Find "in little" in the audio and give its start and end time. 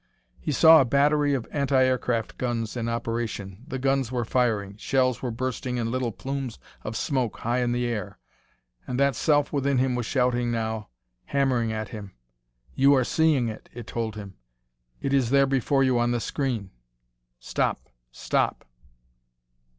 5.77-6.11